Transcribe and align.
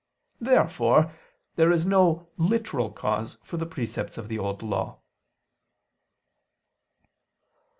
Therefore 0.39 1.13
there 1.57 1.71
is 1.71 1.85
no 1.85 2.27
literal 2.35 2.91
cause 2.91 3.37
for 3.43 3.57
the 3.57 3.67
precepts 3.67 4.17
of 4.17 4.29
the 4.29 4.39
Old 4.39 4.63
Law. 4.63 4.97